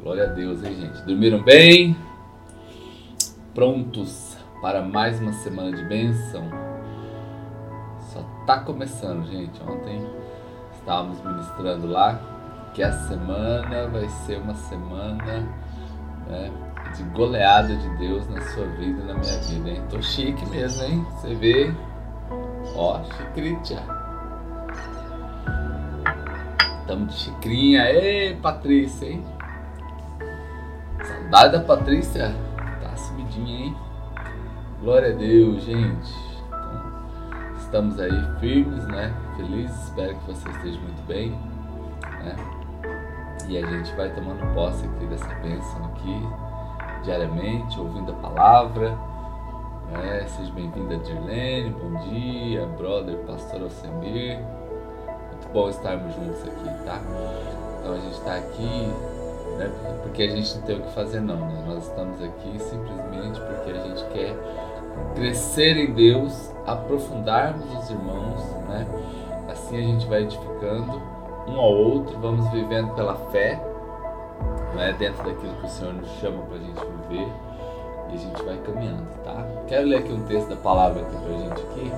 [0.00, 1.02] Glória a Deus, hein, gente?
[1.02, 1.96] Dormiram bem?
[3.52, 6.48] Prontos para mais uma semana de bênção?
[8.12, 9.60] Só tá começando, gente.
[9.60, 10.00] Ontem
[10.72, 12.16] estávamos ministrando lá
[12.74, 15.44] que a semana vai ser uma semana
[16.28, 16.52] né,
[16.96, 19.82] de goleada de Deus na sua vida e na minha vida, hein?
[19.90, 21.06] Tô chique mesmo, hein?
[21.10, 21.74] Você vê?
[22.76, 23.82] Ó, chicritia.
[26.86, 27.90] Tamo de xicrinha.
[27.90, 29.37] Ei, Patrícia, hein?
[31.28, 32.34] Saudade da Patrícia.
[32.82, 33.76] Tá subidinha, hein?
[34.80, 36.14] Glória a Deus, gente.
[36.46, 39.14] Então, estamos aí firmes, né?
[39.36, 39.78] Felizes.
[39.84, 41.38] Espero que você esteja muito bem,
[42.24, 42.34] né?
[43.46, 46.28] E a gente vai tomando posse aqui dessa bênção aqui,
[47.04, 48.96] diariamente, ouvindo a palavra.
[49.92, 50.24] Né?
[50.28, 51.74] Seja bem-vinda, Dirlene.
[51.78, 54.38] Bom dia, brother, pastor Alcemir.
[55.28, 56.98] Muito bom estarmos juntos aqui, tá?
[57.80, 59.17] Então a gente está aqui
[59.58, 59.70] né?
[60.02, 61.64] porque a gente não tem o que fazer não, né?
[61.66, 64.34] Nós estamos aqui simplesmente porque a gente quer
[65.14, 68.86] crescer em Deus, aprofundarmos os irmãos, né?
[69.48, 71.00] Assim a gente vai edificando
[71.46, 73.60] um ao outro, vamos vivendo pela fé,
[74.74, 74.94] né?
[74.98, 77.28] Dentro daquilo que o Senhor nos chama para a gente viver
[78.10, 79.46] e a gente vai caminhando, tá?
[79.66, 81.92] Quero ler aqui um texto da palavra aqui pra gente aqui.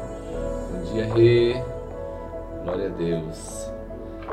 [0.73, 1.65] Bom dia, Rê.
[2.65, 3.80] Glória a Deus.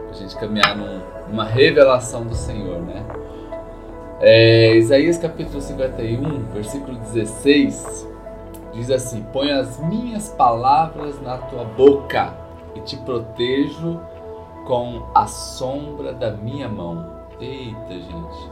[0.06, 3.03] Pra gente caminhar num, numa revelação do Senhor, né?
[4.20, 8.08] É, Isaías capítulo 51, versículo 16,
[8.73, 12.34] diz assim: Põe as minhas palavras na tua boca
[12.76, 14.00] e te protejo
[14.66, 17.17] com a sombra da minha mão.
[17.39, 18.52] Eita, gente.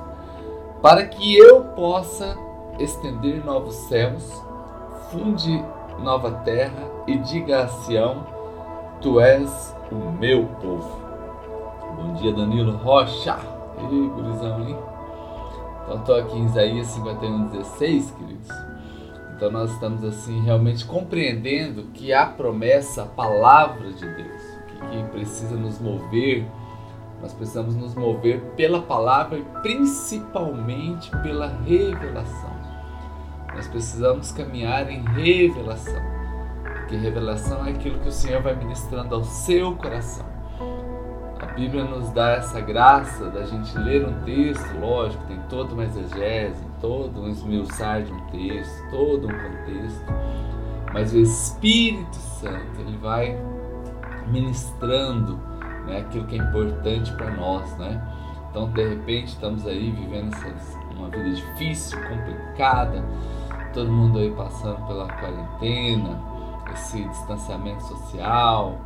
[0.81, 2.37] Para que eu possa
[2.79, 4.43] estender novos céus,
[5.11, 5.63] funde
[5.99, 8.25] nova terra e diga a Sião:
[9.01, 11.04] Tu és o meu povo.
[11.95, 13.37] Bom dia, Danilo Rocha.
[13.79, 14.75] Ei, gurizão, hein?
[15.83, 18.49] Então, estou aqui em Isaías 51, 16, queridos.
[19.33, 25.03] Então, nós estamos assim realmente compreendendo que a promessa, a palavra de Deus, que, que
[25.11, 26.45] precisa nos mover.
[27.21, 32.53] Nós precisamos nos mover pela palavra e principalmente pela revelação.
[33.55, 36.03] Nós precisamos caminhar em revelação,
[36.77, 40.34] porque revelação é aquilo que o Senhor vai ministrando ao seu coração.
[41.55, 46.61] Bíblia nos dá essa graça da gente ler um texto, lógico, tem toda uma exegese,
[46.81, 50.05] todo um esmiuçar de um texto, todo um contexto,
[50.93, 53.39] mas o Espírito Santo, ele vai
[54.27, 55.37] ministrando
[55.85, 58.05] né, aquilo que é importante para nós, né?
[58.49, 60.35] Então, de repente, estamos aí vivendo
[60.97, 63.03] uma vida difícil, complicada,
[63.73, 66.21] todo mundo aí passando pela quarentena,
[66.73, 68.77] esse distanciamento social,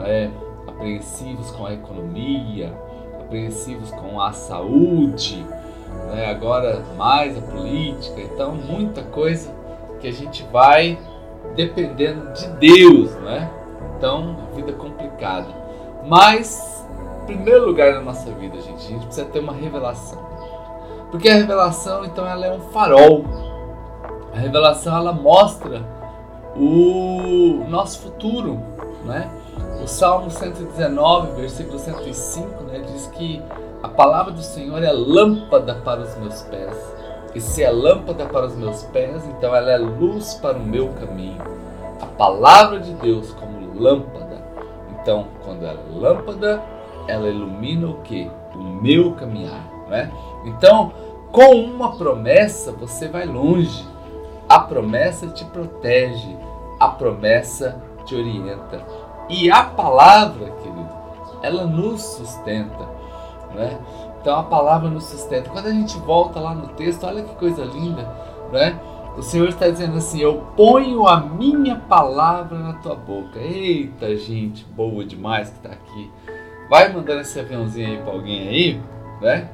[0.00, 0.30] é?
[0.66, 2.72] Apreensivos com a economia,
[3.20, 5.44] apreensivos com a saúde,
[6.12, 6.26] né?
[6.30, 9.54] agora mais a política, então muita coisa
[10.00, 10.98] que a gente vai
[11.54, 13.50] dependendo de Deus, né?
[13.96, 15.48] Então, vida complicada.
[16.06, 16.86] Mas,
[17.22, 20.18] em primeiro lugar na nossa vida, gente, a gente precisa ter uma revelação.
[21.10, 23.24] Porque a revelação, então, ela é um farol
[24.32, 25.84] a revelação ela mostra
[26.56, 28.60] o nosso futuro,
[29.04, 29.30] né?
[29.90, 33.42] Salmo 119, versículo 105, né, diz que
[33.82, 36.74] a palavra do Senhor é lâmpada para os meus pés.
[37.34, 40.88] E se é lâmpada para os meus pés, então ela é luz para o meu
[40.94, 41.42] caminho.
[42.00, 44.40] A palavra de Deus como lâmpada.
[44.92, 46.62] Então, quando ela é lâmpada,
[47.08, 48.30] ela ilumina o que?
[48.54, 50.10] O meu caminhar, né?
[50.46, 50.92] Então,
[51.32, 53.84] com uma promessa você vai longe.
[54.48, 56.36] A promessa te protege,
[56.78, 59.09] a promessa te orienta.
[59.30, 60.88] E a palavra, querido,
[61.42, 62.88] ela nos sustenta.
[63.54, 63.78] Né?
[64.20, 65.48] Então a palavra nos sustenta.
[65.48, 68.02] Quando a gente volta lá no texto, olha que coisa linda.
[68.52, 68.78] Né?
[69.16, 73.38] O Senhor está dizendo assim: Eu ponho a minha palavra na tua boca.
[73.38, 76.10] Eita, gente boa demais que está aqui.
[76.68, 78.80] Vai mandando esse aviãozinho aí para alguém aí,
[79.20, 79.48] né?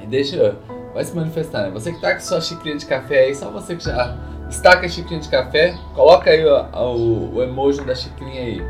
[0.00, 0.56] E deixa
[0.94, 1.62] vai se manifestar.
[1.62, 1.70] Né?
[1.70, 4.16] Você que está com sua xicrinha de café aí, só você que já
[4.48, 8.62] está com a xicrinha de café, coloca aí ó, o, o emoji da xicrinha aí.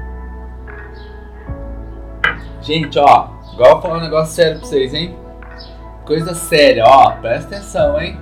[2.69, 5.17] Gente, ó, igual eu falar um negócio sério pra vocês, hein?
[6.05, 8.21] Coisa séria, ó, presta atenção, hein?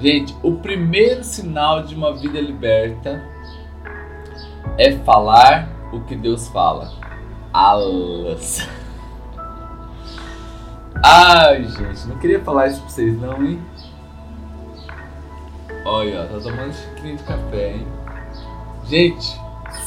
[0.00, 3.22] Gente, o primeiro sinal de uma vida liberta
[4.76, 6.90] é falar o que Deus fala.
[7.52, 8.68] Alas.
[11.00, 13.62] Ai, gente, não queria falar isso pra vocês não, hein?
[15.84, 17.86] Olha, tá tomando xicrinha de café, hein?
[18.86, 19.40] Gente,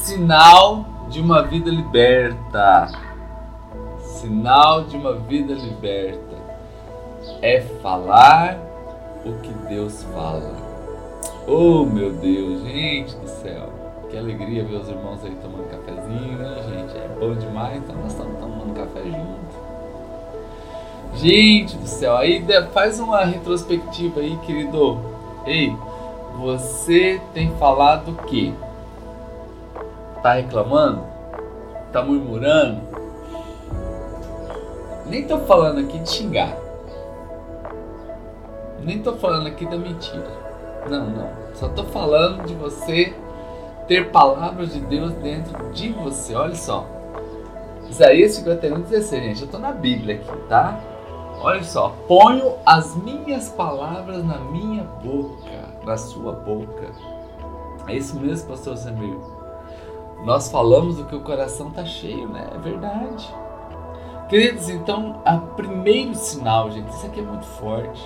[0.06, 3.04] sinal de uma vida liberta.
[4.26, 6.36] Sinal de uma vida liberta.
[7.44, 8.58] é falar
[9.24, 10.52] o que Deus fala.
[11.48, 13.70] Oh meu Deus, gente do céu,
[14.10, 16.98] que alegria ver os irmãos aí tomando cafezinho, né, gente?
[16.98, 19.66] É bom demais, então nós estamos tomando café junto.
[21.18, 22.44] Gente do céu, aí
[22.74, 25.00] faz uma retrospectiva aí, querido.
[25.46, 25.76] Ei,
[26.40, 28.52] você tem falado o quê?
[30.24, 31.04] Tá reclamando?
[31.92, 32.95] Tá murmurando?
[35.08, 36.58] Nem tô falando aqui de xingar.
[38.80, 40.28] Nem tô falando aqui da mentira.
[40.90, 41.30] Não, não.
[41.54, 43.14] Só tô falando de você
[43.88, 46.36] ter palavras de Deus dentro de você.
[46.36, 46.86] Olha só.
[47.90, 49.42] Isaías 51, 16, gente.
[49.44, 50.80] Eu tô na Bíblia aqui, tá?
[51.42, 51.96] Olha só.
[52.08, 56.92] Ponho as minhas palavras na minha boca, na sua boca.
[57.88, 59.16] É isso mesmo, pastor Samir.
[60.24, 62.50] Nós falamos do que o coração tá cheio, né?
[62.56, 63.32] É verdade.
[64.30, 68.02] Queridos, então, o primeiro sinal, gente, isso aqui é muito forte.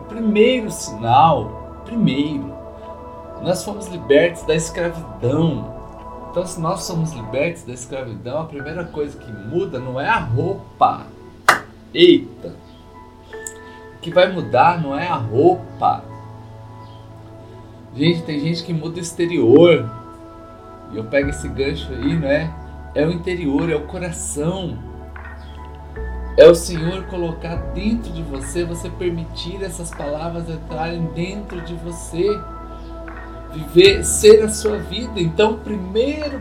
[0.00, 2.52] O primeiro sinal, primeiro,
[3.42, 5.74] nós fomos libertos da escravidão.
[6.30, 10.18] Então, se nós somos libertos da escravidão, a primeira coisa que muda não é a
[10.18, 11.06] roupa.
[11.94, 12.54] Eita!
[13.96, 16.04] O que vai mudar não é a roupa.
[17.94, 19.90] Gente, tem gente que muda o exterior.
[20.92, 22.54] E eu pego esse gancho aí, né?
[22.94, 24.78] É o interior, é o coração.
[26.38, 32.40] É o Senhor colocar dentro de você, você permitir essas palavras entrarem dentro de você.
[33.52, 35.18] Viver, ser a sua vida.
[35.18, 36.40] Então, o primeiro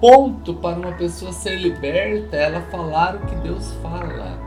[0.00, 4.38] ponto para uma pessoa ser liberta é ela falar o que Deus fala.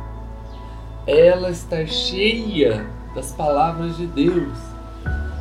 [1.05, 4.57] Ela estar cheia das palavras de Deus.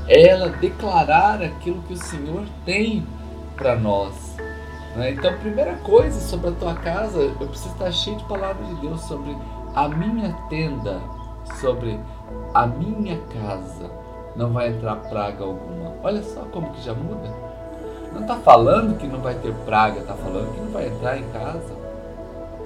[0.09, 3.07] Ela declarar aquilo que o Senhor tem
[3.55, 4.24] para nós.
[4.97, 5.11] Né?
[5.11, 9.01] Então, primeira coisa sobre a tua casa, eu preciso estar cheio de palavras de Deus
[9.03, 9.37] sobre
[9.75, 11.01] a minha tenda,
[11.61, 11.99] sobre
[12.53, 13.91] a minha casa.
[14.37, 15.93] Não vai entrar praga alguma.
[16.03, 17.29] Olha só como que já muda.
[18.13, 21.29] Não está falando que não vai ter praga, está falando que não vai entrar em
[21.31, 21.85] casa.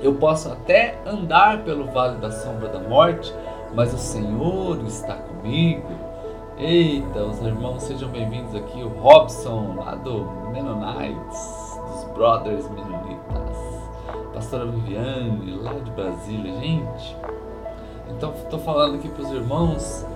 [0.02, 3.34] Eu posso até andar pelo vale da sombra da morte,
[3.74, 5.88] mas o Senhor está comigo.
[6.58, 8.82] Eita, os irmãos, sejam bem-vindos aqui.
[8.82, 11.67] O Robson, lá do Mennonites
[12.14, 13.56] Brothers Menonitas,
[14.34, 17.16] Pastora Viviane, lá de Brasília, gente.
[18.10, 20.06] Então, estou falando aqui para os irmãos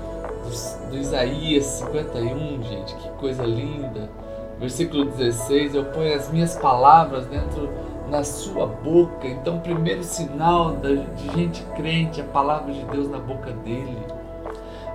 [0.43, 4.11] do, do Isaías 51, gente, que coisa linda.
[4.59, 7.69] Versículo 16: Eu ponho as minhas palavras dentro
[8.09, 9.27] na sua boca.
[9.27, 13.99] Então, primeiro sinal de gente crente, a palavra de Deus na boca dele.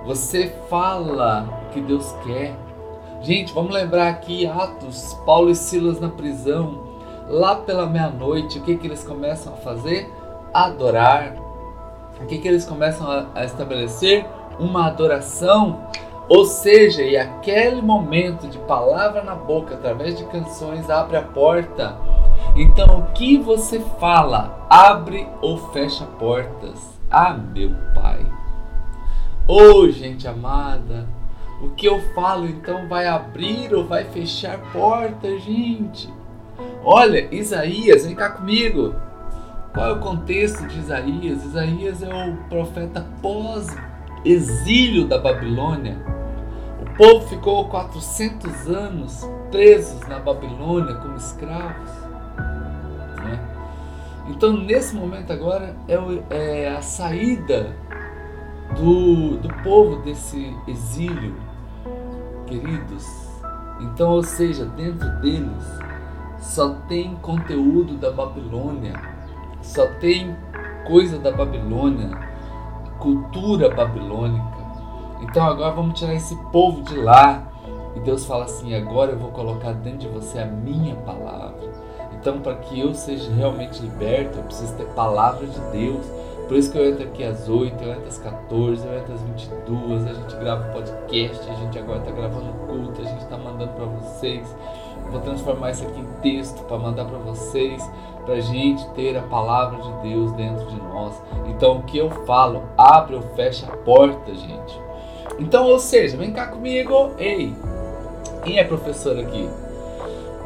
[0.04, 2.54] Você fala o que Deus quer.
[3.20, 6.88] Gente, vamos lembrar aqui Atos, Paulo e Silas na prisão
[7.28, 10.10] lá pela meia-noite, o que, que eles começam a fazer?
[10.52, 11.34] Adorar.
[12.20, 14.26] O que, que eles começam a, a estabelecer?
[14.58, 15.86] Uma adoração.
[16.28, 21.96] Ou seja, e aquele momento de palavra na boca, através de canções, abre a porta.
[22.56, 26.98] Então, o que você fala, abre ou fecha portas.
[27.10, 28.24] Ah, meu Pai.
[29.46, 31.06] Oh, gente amada,
[31.60, 36.08] o que eu falo então vai abrir ou vai fechar portas, gente?
[36.84, 38.94] Olha, Isaías, vem cá comigo.
[39.74, 41.44] Qual é o contexto de Isaías?
[41.44, 45.98] Isaías é o profeta pós-exílio da Babilônia.
[46.80, 51.90] O povo ficou 400 anos presos na Babilônia como escravos.
[53.16, 53.40] Né?
[54.28, 57.74] Então, nesse momento agora, é, é a saída
[58.76, 61.34] do, do povo desse exílio,
[62.48, 63.06] queridos.
[63.80, 65.78] Então, ou seja, dentro deles
[66.40, 68.94] só tem conteúdo da Babilônia,
[69.62, 70.34] só tem
[70.86, 72.10] coisa da Babilônia,
[72.98, 74.58] cultura babilônica.
[75.20, 77.46] Então agora vamos tirar esse povo de lá.
[77.94, 81.68] E Deus fala assim: agora eu vou colocar dentro de você a minha palavra.
[82.12, 86.04] Então, para que eu seja realmente liberto, eu preciso ter palavra de Deus.
[86.48, 89.20] Por isso que eu entro aqui às 8, eu entro às 14, eu entro às
[89.20, 93.72] 22, a gente grava podcast, a gente agora está gravando culto, a gente está mandando
[93.74, 94.56] para vocês.
[95.10, 97.82] Vou transformar isso aqui em texto para mandar para vocês,
[98.24, 101.22] para a gente ter a palavra de Deus dentro de nós.
[101.48, 104.80] Então o que eu falo, abre ou fecha a porta, gente.
[105.38, 107.12] Então, ou seja, vem cá comigo.
[107.18, 107.54] Ei,
[108.42, 109.48] quem é professor aqui?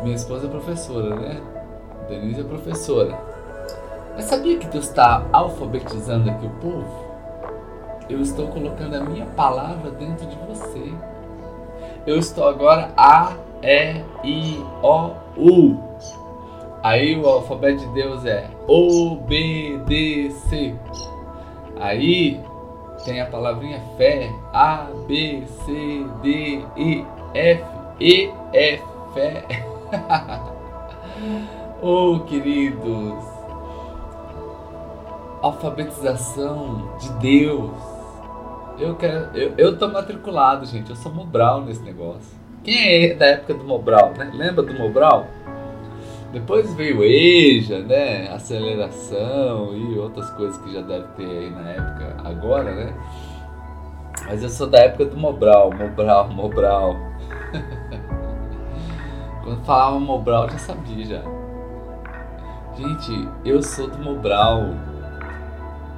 [0.02, 1.40] Minha esposa é professora, né?
[2.09, 3.32] Denise é professora.
[4.14, 7.12] Mas sabia que Deus está alfabetizando aqui o povo?
[8.09, 10.92] Eu estou colocando a minha palavra dentro de você.
[12.07, 15.78] Eu estou agora a e, I, O, U.
[16.83, 20.75] Aí o alfabeto de Deus é O, B, D, C.
[21.81, 22.40] Aí
[23.04, 27.64] tem a palavrinha fé, A, B, C, D, E, F,
[28.00, 29.45] E, F, fé.
[31.81, 33.32] oh, queridos,
[35.42, 37.70] alfabetização de Deus.
[38.78, 40.90] Eu quero, eu, eu tô matriculado, gente.
[40.90, 42.40] Eu sou Mobral nesse negócio.
[42.64, 44.30] Quem é da época do Mobral, né?
[44.32, 45.26] Lembra do Mobral?
[46.32, 48.28] Depois veio EJA, né?
[48.32, 52.94] Aceleração e outras coisas que já deve ter aí na época, agora, né?
[54.26, 56.96] Mas eu sou da época do Mobral, Mobral, Mobral.
[59.44, 61.22] Quando falava Mobral, já sabia já.
[62.76, 64.91] Gente, eu sou do Mobral.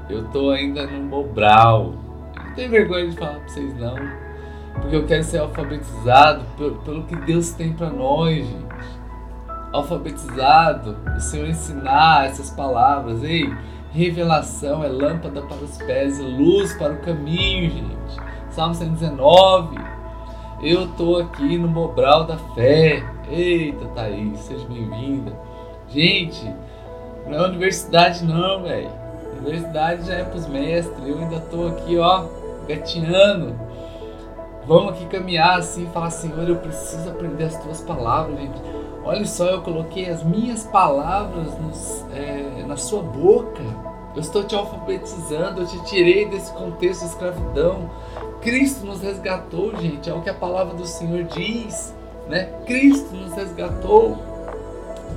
[0.09, 1.95] Eu tô ainda no Mobral.
[2.37, 3.97] Não tenho vergonha de falar pra vocês não.
[4.75, 8.75] Porque eu quero ser alfabetizado pelo, que Deus tem para nós, gente
[9.75, 13.23] alfabetizado, o Senhor ensinar essas palavras.
[13.25, 13.53] Ei,
[13.93, 18.23] revelação é lâmpada para os pés e luz para o caminho, gente.
[18.51, 19.77] Salmo 119.
[20.63, 23.03] Eu tô aqui no Mobral da Fé.
[23.29, 25.33] Eita, Thaís, seja bem-vinda.
[25.89, 26.55] Gente,
[27.27, 29.04] não é universidade não, velho.
[29.45, 31.07] Universidade já é pros mestres.
[31.07, 32.25] Eu ainda tô aqui, ó,
[32.67, 33.55] gatinhando.
[34.67, 38.59] Vamos aqui caminhar assim, falar, Senhor, eu preciso aprender as tuas palavras, gente
[39.05, 43.63] Olha só, eu coloquei as minhas palavras nos, é, na sua boca.
[44.15, 47.91] Eu estou te alfabetizando, eu te tirei desse contexto de escravidão.
[48.41, 51.95] Cristo nos resgatou, gente, é o que a palavra do Senhor diz,
[52.29, 52.45] né?
[52.65, 54.17] Cristo nos resgatou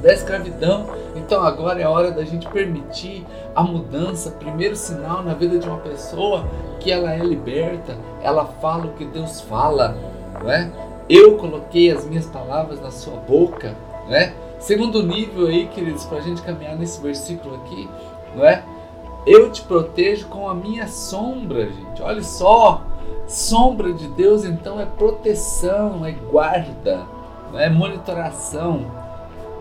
[0.01, 0.87] da escravidão.
[1.15, 3.25] Então agora é hora da gente permitir
[3.55, 4.31] a mudança.
[4.31, 6.45] Primeiro sinal na vida de uma pessoa
[6.79, 9.97] que ela é liberta, ela fala o que Deus fala,
[10.41, 10.69] não é?
[11.09, 13.75] Eu coloquei as minhas palavras na sua boca,
[14.07, 14.33] né?
[14.59, 17.89] Segundo nível aí, queridos, para a gente caminhar nesse versículo aqui,
[18.35, 18.63] não é?
[19.25, 22.01] Eu te protejo com a minha sombra, gente.
[22.01, 22.81] Olha só,
[23.27, 27.05] sombra de Deus então é proteção, é guarda,
[27.51, 28.85] não é monitoração.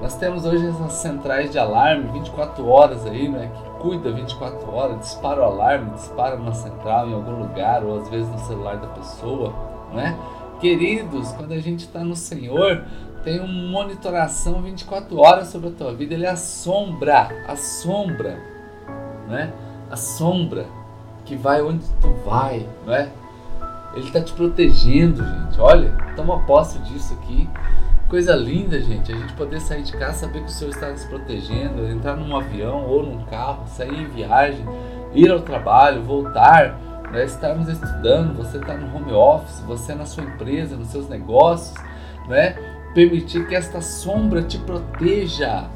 [0.00, 3.50] Nós temos hoje essas centrais de alarme 24 horas aí, né?
[3.54, 8.08] Que cuida 24 horas, dispara o alarme, dispara na central em algum lugar ou às
[8.08, 9.54] vezes no celular da pessoa,
[9.92, 10.16] não é?
[10.60, 12.84] Queridos, quando a gente está no Senhor,
[13.24, 16.14] tem uma monitoração 24 horas sobre a tua vida.
[16.14, 18.38] Ele assombra, assombra,
[19.28, 19.52] né?
[19.90, 20.66] A sombra
[21.24, 23.10] que vai onde tu vai, não é?
[23.94, 25.60] Ele está te protegendo, gente.
[25.60, 27.48] Olha, toma posse disso aqui.
[28.08, 29.12] Coisa linda, gente.
[29.12, 32.36] A gente poder sair de casa, saber que o Senhor está nos protegendo, entrar num
[32.36, 34.64] avião ou num carro, sair em viagem,
[35.12, 36.78] ir ao trabalho, voltar
[37.10, 41.74] né, estarmos estudando, você está no home office, você na sua empresa, nos seus negócios,
[42.28, 42.52] né?
[42.94, 45.68] Permitir que esta sombra te proteja,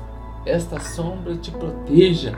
[0.46, 2.36] esta sombra te proteja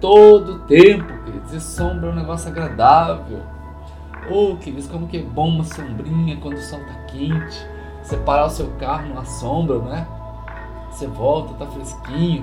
[0.00, 1.52] todo o tempo, queridos.
[1.52, 3.40] E sombra é um negócio agradável.
[4.30, 7.77] Oh, queridos, como que é bom uma sombrinha quando o sol está quente.
[8.08, 10.06] Separar o seu carro numa sombra, né?
[10.90, 12.42] Você volta, tá fresquinho.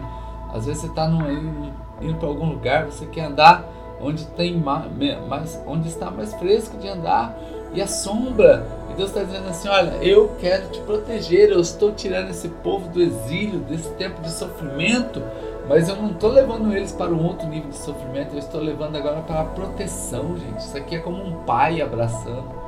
[0.54, 3.68] Às vezes você está indo, indo para algum lugar, você quer andar
[4.00, 7.36] onde tem mais, onde está mais fresco de andar
[7.74, 8.64] e a sombra.
[8.92, 12.88] E Deus está dizendo assim: olha, eu quero te proteger, eu estou tirando esse povo
[12.90, 15.20] do exílio, desse tempo de sofrimento,
[15.68, 18.96] mas eu não estou levando eles para um outro nível de sofrimento, eu estou levando
[18.98, 20.60] agora para a proteção, gente.
[20.60, 22.65] Isso aqui é como um pai abraçando.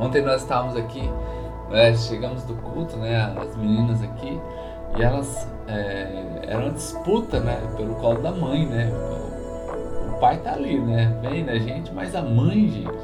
[0.00, 1.02] Ontem nós estávamos aqui,
[1.68, 4.40] né, chegamos do culto, né, as meninas aqui,
[4.96, 8.90] e elas é, eram disputa, né, pelo colo da mãe, né?
[8.90, 12.98] O, o pai tá ali, né, vem na gente, mas a mãe, gente,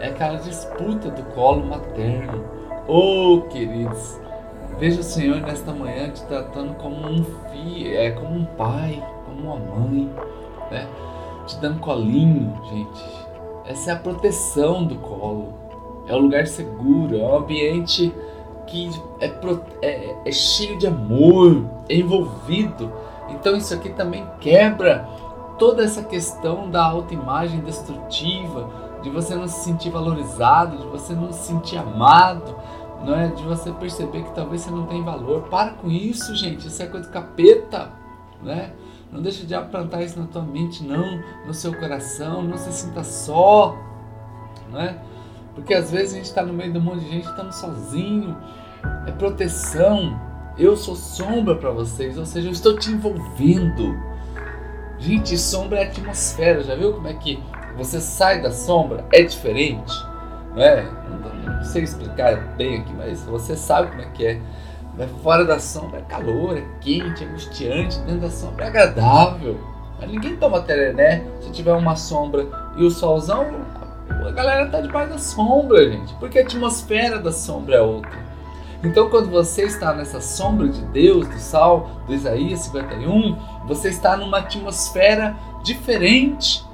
[0.00, 2.44] é aquela disputa do colo materno.
[2.86, 4.20] Oh, queridos,
[4.78, 9.54] veja o Senhor nesta manhã te tratando como um filho, é como um pai, como
[9.54, 10.12] uma mãe,
[10.70, 10.86] né?
[11.46, 13.26] Te dando colinho, gente.
[13.64, 15.67] Essa é a proteção do colo.
[16.08, 18.12] É um lugar seguro, é um ambiente
[18.66, 19.32] que é,
[19.82, 22.92] é, é cheio de amor, é envolvido.
[23.30, 25.06] Então isso aqui também quebra
[25.58, 28.70] toda essa questão da autoimagem destrutiva,
[29.02, 32.54] de você não se sentir valorizado, de você não se sentir amado,
[33.04, 33.28] não é?
[33.28, 35.42] De você perceber que talvez você não tem valor.
[35.42, 36.66] Para com isso, gente.
[36.66, 37.90] Isso é coisa de capeta,
[38.42, 38.72] né?
[39.12, 42.42] Não deixe de plantar isso na tua mente, não, no seu coração.
[42.42, 43.76] Não se sinta só,
[44.70, 44.98] né?
[45.58, 48.36] Porque às vezes a gente está no meio de um monte de gente, estamos sozinho.
[49.06, 50.18] É proteção.
[50.56, 53.96] Eu sou sombra para vocês, ou seja, eu estou te envolvendo.
[54.98, 56.62] Gente, sombra é atmosfera.
[56.62, 57.42] Já viu como é que
[57.76, 59.04] você sai da sombra?
[59.12, 59.92] É diferente,
[60.54, 60.82] não é?
[60.82, 64.40] Não, não sei explicar bem aqui, mas você sabe como é que é.
[65.22, 67.98] Fora da sombra é calor, é quente, é angustiante.
[68.00, 69.58] Dentro da sombra é agradável.
[70.00, 72.46] Mas ninguém toma tereré se tiver uma sombra
[72.76, 73.46] e o solzão,
[74.10, 76.14] a galera tá debaixo da sombra, gente.
[76.14, 78.28] Porque a atmosfera da sombra é outra.
[78.82, 83.36] Então, quando você está nessa sombra de Deus, do Sal, do Isaías 51,
[83.66, 86.64] você está numa atmosfera diferente.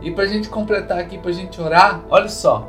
[0.00, 2.66] E para a gente completar aqui, para a gente orar, olha só.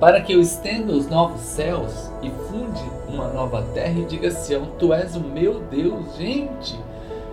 [0.00, 4.66] Para que eu estenda os novos céus e funde uma nova terra e diga Sião,
[4.78, 6.16] tu és o meu Deus.
[6.16, 6.78] Gente,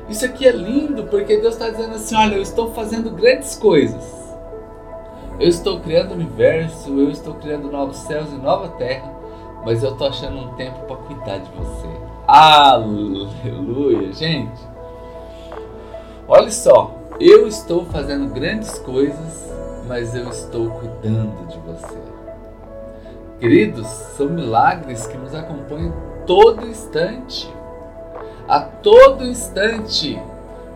[0.10, 4.25] isso aqui é lindo porque Deus está dizendo assim: olha, eu estou fazendo grandes coisas.
[5.38, 9.12] Eu estou criando o universo, eu estou criando novos céus e nova terra,
[9.66, 11.90] mas eu estou achando um tempo para cuidar de você.
[12.26, 14.62] Aleluia, gente.
[16.26, 19.54] Olha só, eu estou fazendo grandes coisas,
[19.88, 21.98] mas eu estou cuidando de você.
[23.40, 25.94] Queridos, são milagres que nos acompanham
[26.26, 27.54] todo instante.
[28.48, 30.18] A todo instante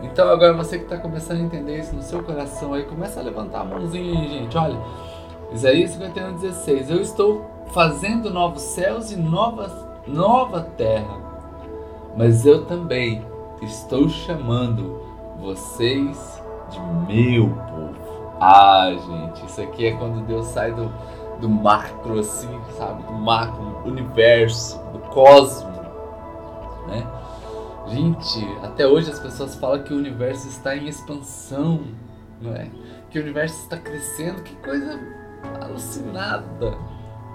[0.02, 3.22] então agora você que está começando a entender isso no seu coração aí, começa a
[3.22, 4.56] levantar a mãozinha aí, gente.
[4.56, 4.78] Olha,
[5.52, 6.90] Isaías 51, 16.
[6.90, 9.72] Eu estou fazendo novos céus e novas,
[10.06, 11.16] nova terra,
[12.16, 13.24] mas eu também
[13.62, 15.00] estou chamando
[15.38, 18.36] vocês de meu povo.
[18.40, 20.90] Ah, gente, isso aqui é quando Deus sai do,
[21.40, 23.02] do macro, assim, sabe?
[23.02, 25.70] Do macro, universo, do cosmo,
[26.88, 27.06] né?
[27.90, 31.80] Gente, até hoje as pessoas falam que o universo está em expansão,
[32.40, 32.68] não é?
[33.10, 35.00] Que o universo está crescendo, que coisa
[35.60, 36.78] alucinada.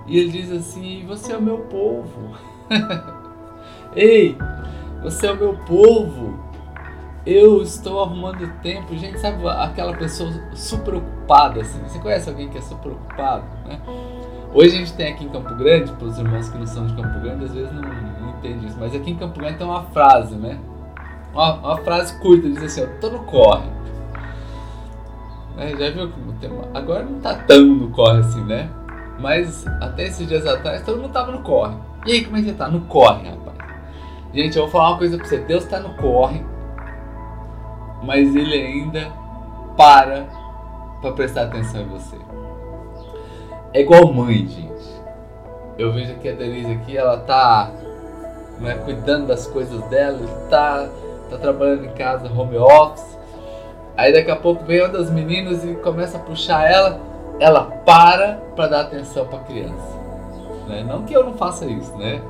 [0.08, 2.38] E ele diz assim: Você é o meu povo.
[3.96, 4.38] Ei,
[5.04, 6.40] você é o meu povo.
[7.26, 8.96] Eu estou arrumando tempo.
[8.96, 11.82] Gente, sabe aquela pessoa super ocupada assim?
[11.84, 13.82] Você conhece alguém que é super ocupado, né?
[14.54, 16.94] Hoje a gente tem aqui em Campo Grande, para os irmãos que não são de
[16.94, 17.82] Campo Grande, às vezes não,
[18.46, 20.60] não entende isso, mas aqui em Campo Grande tem uma frase, né?
[21.34, 23.68] Uma, uma frase curta, diz assim, ó, tô corre.
[25.58, 26.66] É, já viu como tem uma...
[26.74, 28.70] Agora não tá tão no corre assim, né?
[29.20, 31.76] Mas até esses dias atrás todo mundo tava no corre.
[32.06, 32.68] E aí, como é que tá?
[32.68, 33.56] No corre, rapaz.
[34.34, 35.38] Gente, eu vou falar uma coisa pra você.
[35.40, 36.44] Deus tá no corre,
[38.04, 39.10] mas ele ainda
[39.78, 40.26] para
[41.02, 42.18] para prestar atenção em você.
[43.74, 44.96] É igual mãe, gente.
[45.78, 47.72] Eu vejo aqui a Denise aqui, ela tá
[48.60, 50.88] né, cuidando das coisas dela, tá,
[51.30, 53.18] tá trabalhando em casa, home office.
[53.98, 57.00] Aí daqui a pouco vem uma das meninas e começa a puxar ela,
[57.40, 60.00] ela para para dar atenção para a criança.
[60.68, 60.84] Né?
[60.84, 62.22] Não que eu não faça isso, né?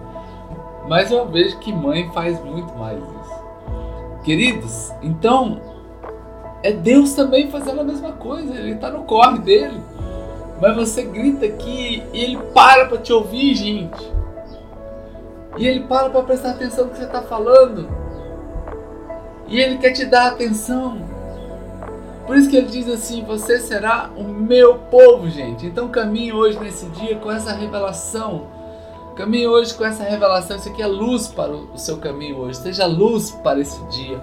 [0.87, 3.45] Mas eu vejo que mãe faz muito mais isso.
[4.23, 5.59] Queridos, então
[6.61, 9.81] é Deus também fazendo a mesma coisa, ele está no corre dele.
[10.61, 14.14] Mas você grita aqui e ele para para te ouvir, gente.
[15.57, 17.87] E ele para para prestar atenção no que você está falando.
[19.47, 20.97] E ele quer te dar atenção.
[22.25, 25.65] Por isso que ele diz assim: Você será o meu povo, gente.
[25.65, 28.47] Então caminhe hoje nesse dia com essa revelação.
[29.15, 30.57] Caminhe hoje com essa revelação.
[30.57, 32.57] Isso aqui é luz para o seu caminho hoje.
[32.57, 34.21] Seja luz para esse dia.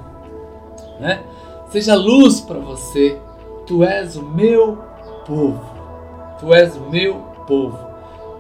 [1.01, 1.23] Né?
[1.71, 3.19] Seja luz para você.
[3.67, 4.77] Tu és o meu
[5.25, 5.65] povo.
[6.39, 7.15] Tu és o meu
[7.47, 7.79] povo.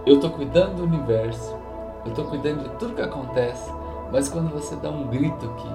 [0.04, 1.61] Eu estou cuidando do universo.
[2.04, 3.70] Eu estou cuidando de tudo que acontece.
[4.12, 5.68] Mas quando você dá um grito aqui,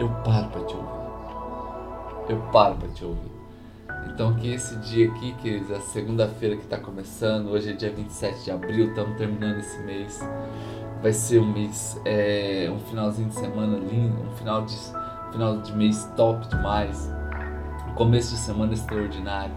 [0.00, 1.00] eu paro para te ouvir.
[2.28, 3.32] Eu paro para te ouvir.
[4.06, 8.44] Então que esse dia aqui, queridos, a segunda-feira que está começando, hoje é dia 27
[8.44, 10.20] de abril, estamos terminando esse mês.
[11.02, 14.76] Vai ser um mês, é, um finalzinho de semana lindo, um final de,
[15.32, 17.10] final de mês top demais.
[17.88, 19.54] Um começo de semana extraordinário.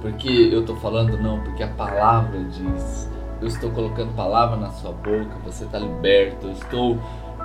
[0.00, 3.08] Porque eu estou falando não, porque a palavra diz.
[3.42, 6.46] Eu estou colocando palavra na sua boca, você está liberto.
[6.46, 6.96] Eu estou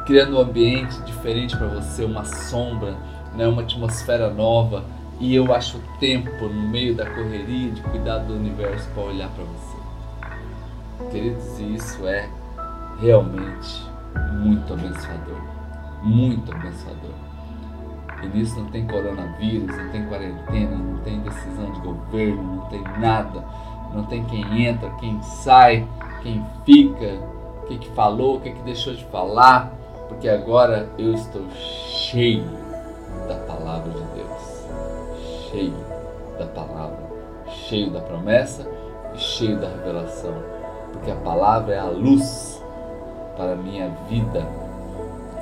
[0.05, 2.95] criando um ambiente diferente para você, uma sombra,
[3.33, 4.85] né, uma atmosfera nova.
[5.19, 9.43] E eu acho tempo no meio da correria de cuidar do universo para olhar para
[9.43, 11.09] você.
[11.09, 12.29] Queridos, isso é
[13.01, 13.83] realmente
[14.39, 15.41] muito abençoador.
[16.03, 17.15] Muito abençoador.
[18.21, 22.83] E nisso não tem coronavírus, não tem quarentena, não tem decisão de governo, não tem
[22.99, 23.43] nada.
[23.93, 25.87] Não tem quem entra, quem sai,
[26.21, 27.19] quem fica,
[27.63, 29.73] o que, que falou, o que, que deixou de falar.
[30.07, 32.45] Porque agora eu estou cheio
[33.27, 34.65] da palavra de Deus.
[35.49, 35.73] Cheio
[36.37, 36.99] da palavra,
[37.47, 38.67] cheio da promessa
[39.13, 40.33] e cheio da revelação.
[40.91, 42.63] Porque a palavra é a luz
[43.35, 44.47] para a minha vida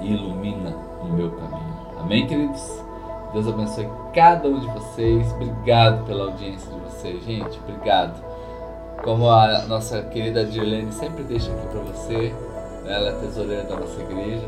[0.02, 1.76] e ilumina o meu caminho.
[2.00, 2.84] Amém, queridos?
[3.34, 5.32] Deus abençoe cada um de vocês.
[5.34, 7.60] Obrigado pela audiência de vocês, gente.
[7.68, 8.35] Obrigado.
[9.04, 12.34] Como a nossa querida Dirlene sempre deixa aqui para você,
[12.88, 14.48] ela é tesoureira da nossa igreja.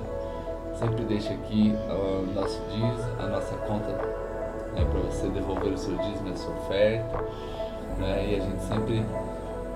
[0.79, 3.89] sempre deixa aqui o nosso dízimo, a nossa conta
[4.73, 7.17] né, para você devolver o seu dízimo a sua oferta.
[7.97, 9.05] Né, e a gente sempre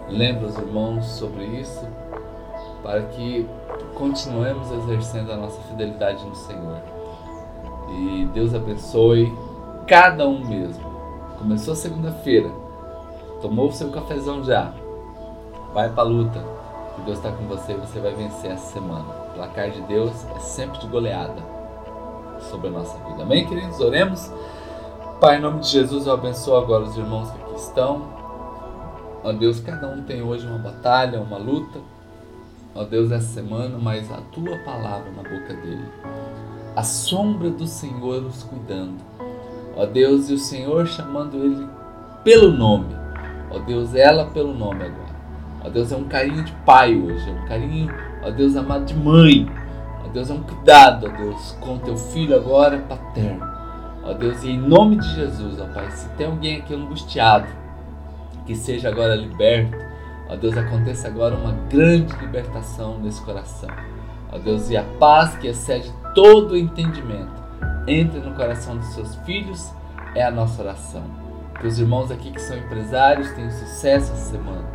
[0.09, 1.87] lembra os irmãos sobre isso
[2.83, 3.47] para que
[3.95, 6.81] continuemos exercendo a nossa fidelidade no Senhor.
[7.89, 9.31] E Deus abençoe
[9.87, 10.83] cada um mesmo.
[11.37, 12.49] Começou segunda-feira,
[13.41, 14.73] tomou seu cafezão já,
[15.73, 16.43] vai para a luta,
[16.95, 19.05] que Deus está com você e você vai vencer essa semana.
[19.29, 21.41] O placar de Deus é sempre de goleada
[22.49, 23.23] sobre a nossa vida.
[23.23, 23.79] Amém, queridos?
[23.79, 24.31] Oremos.
[25.19, 28.01] Pai, em nome de Jesus, eu abençoo agora os irmãos que aqui estão.
[29.23, 31.79] Ó Deus, cada um tem hoje uma batalha, uma luta
[32.75, 35.85] ó Deus, essa semana, mas a tua palavra na boca dele.
[36.75, 39.01] A sombra do Senhor os cuidando.
[39.75, 41.67] Ó Deus, e o Senhor chamando ele
[42.23, 43.00] pelo nome.
[43.51, 45.21] Ó Deus, ela pelo nome agora.
[45.63, 48.95] Ó Deus, é um carinho de pai hoje, é um carinho, ó Deus, amado de
[48.95, 49.47] mãe.
[50.05, 53.45] Ó Deus, é um cuidado, ó Deus, com teu filho agora paterno.
[54.03, 57.47] Ó Deus, em nome de Jesus, ó Pai, se tem alguém aqui angustiado,
[58.45, 59.77] que seja agora liberto,
[60.31, 63.69] Ó Deus, aconteça agora uma grande libertação nesse coração.
[64.31, 67.43] Ó Deus, e a paz que excede todo o entendimento
[67.85, 69.73] entre no coração dos seus filhos
[70.15, 71.20] é a nossa oração.
[71.63, 74.65] Os irmãos aqui que são empresários tenham sucesso essa semana.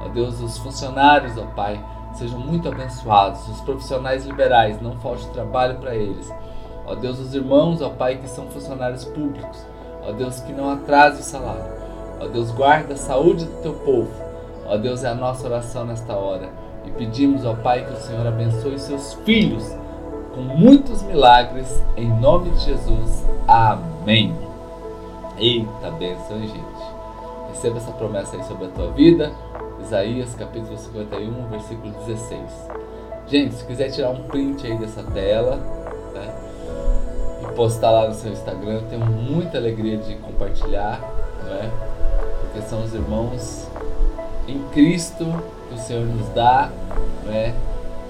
[0.00, 1.82] Ó Deus, os funcionários, ó Pai,
[2.14, 3.48] sejam muito abençoados.
[3.48, 6.32] Os profissionais liberais, não falte trabalho para eles.
[6.86, 9.64] Ó Deus, os irmãos, ó Pai, que são funcionários públicos.
[10.06, 11.64] Ó Deus, que não atrase o salário.
[12.20, 14.10] Ó Deus, guarda a saúde do teu povo.
[14.66, 16.48] Ó Deus, é a nossa oração nesta hora.
[16.84, 19.64] E pedimos ao Pai que o Senhor abençoe seus filhos
[20.34, 23.24] com muitos milagres, em nome de Jesus.
[23.46, 24.43] Amém.
[25.36, 26.94] Eita bênção, hein, gente?
[27.48, 29.32] Receba essa promessa aí sobre a tua vida.
[29.80, 32.40] Isaías capítulo 51, versículo 16.
[33.26, 35.56] Gente, se quiser tirar um print aí dessa tela
[36.14, 36.34] né,
[37.42, 41.00] e postar lá no seu Instagram, tenho muita alegria de compartilhar,
[41.44, 41.70] né,
[42.40, 43.66] porque são os irmãos
[44.46, 45.24] em Cristo
[45.68, 46.70] que o Senhor nos dá,
[47.24, 47.54] né?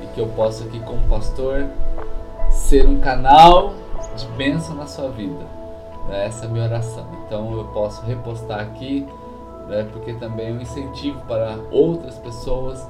[0.03, 1.67] E que eu possa aqui como pastor
[2.51, 3.73] ser um canal
[4.17, 5.63] de bênção na sua vida.
[6.09, 6.27] Né?
[6.27, 7.07] Essa é a minha oração.
[7.27, 9.07] Então eu posso repostar aqui,
[9.69, 9.88] né?
[9.93, 12.87] porque também é um incentivo para outras pessoas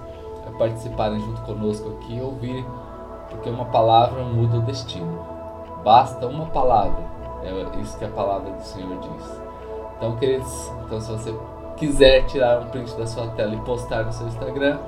[0.58, 2.64] participarem junto conosco aqui e ouvir,
[3.30, 5.26] porque uma palavra muda o destino.
[5.84, 7.02] Basta uma palavra,
[7.42, 9.40] é isso que a palavra do Senhor diz.
[9.96, 11.34] Então, queridos, então se você
[11.76, 14.78] quiser tirar um print da sua tela e postar no seu Instagram,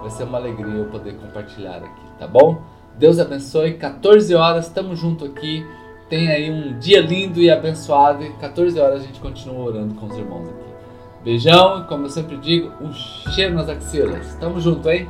[0.00, 2.60] vai ser uma alegria eu poder compartilhar aqui, tá bom?
[2.96, 3.74] Deus abençoe.
[3.74, 5.66] 14 horas, estamos junto aqui.
[6.12, 8.22] Tenha aí um dia lindo e abençoado.
[8.22, 10.70] E 14 horas a gente continua orando com os irmãos aqui.
[11.24, 14.36] Beijão, como eu sempre digo, um cheiro nas axilas.
[14.38, 15.08] Tamo junto, hein?